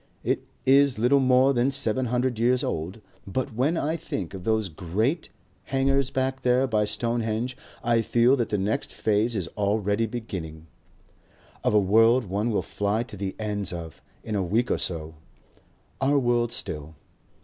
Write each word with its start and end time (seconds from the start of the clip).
It 0.23 0.43
is 0.65 0.97
little 0.97 1.19
more 1.19 1.53
than 1.53 1.69
seven 1.69 2.07
hundred 2.07 2.39
years 2.39 2.63
old. 2.63 3.01
But 3.27 3.53
when 3.53 3.77
I 3.77 3.95
think 3.97 4.33
of 4.33 4.45
those 4.45 4.67
great 4.67 5.29
hangars 5.65 6.09
back 6.09 6.41
there 6.41 6.65
by 6.65 6.85
Stonehenge, 6.85 7.55
I 7.83 8.01
feel 8.01 8.35
that 8.37 8.49
the 8.49 8.57
next 8.57 8.91
phase 8.91 9.35
is 9.35 9.47
already 9.49 10.07
beginning. 10.07 10.65
Of 11.63 11.75
a 11.75 11.79
world 11.79 12.23
one 12.25 12.49
will 12.49 12.63
fly 12.63 13.03
to 13.03 13.15
the 13.15 13.35
ends 13.37 13.71
of, 13.71 14.01
in 14.23 14.33
a 14.33 14.41
week 14.41 14.71
or 14.71 14.79
so. 14.79 15.13
Our 16.01 16.17
world 16.17 16.51
still. 16.51 16.95